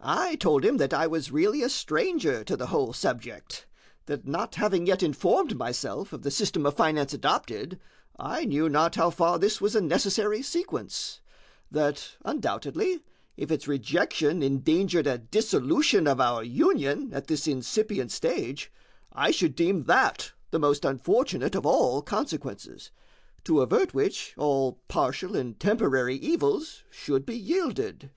[0.00, 3.66] I told him that I was really a stranger to the whole subject;
[4.04, 7.80] that not having yet informed myself of the system of finance adopted,
[8.16, 11.20] I knew not how far this was a necessary sequence;
[11.68, 13.00] that undoubtedly,
[13.36, 18.70] if its rejection endangered a dissolution of our Union at this incipient stage,
[19.12, 22.92] I should deem that the most unfortunate of all consequences,
[23.42, 28.12] to avert which all partial and temporary evils should be yielded.